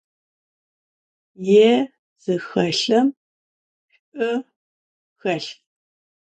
Yê 1.47 1.69
zıxelhım 2.23 3.07
ş'u 3.89 4.33
xelh. 5.21 5.49